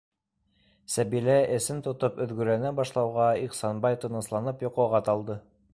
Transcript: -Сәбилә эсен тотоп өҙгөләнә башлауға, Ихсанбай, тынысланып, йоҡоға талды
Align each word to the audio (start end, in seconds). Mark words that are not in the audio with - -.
-Сәбилә 0.93 1.35
эсен 1.57 1.83
тотоп 1.89 2.17
өҙгөләнә 2.25 2.73
башлауға, 2.81 3.29
Ихсанбай, 3.49 4.01
тынысланып, 4.07 4.65
йоҡоға 4.69 5.09
талды 5.11 5.41